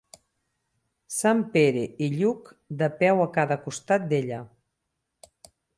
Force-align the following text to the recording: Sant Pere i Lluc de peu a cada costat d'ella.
Sant 1.15 1.43
Pere 1.57 1.83
i 2.07 2.09
Lluc 2.15 2.51
de 2.83 2.91
peu 3.03 3.25
a 3.27 3.31
cada 3.39 3.61
costat 3.69 4.13
d'ella. 4.15 4.45